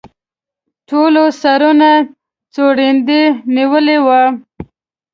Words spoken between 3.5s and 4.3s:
نیولي وو.